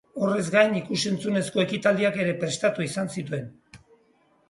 Horrez 0.27 0.45
gain, 0.55 0.73
ikus-entzunezko 0.79 1.63
ekitaldiak 1.65 2.19
ere 2.25 2.35
prestatu 2.43 2.89
izan 2.91 3.17
zituen. 3.19 3.49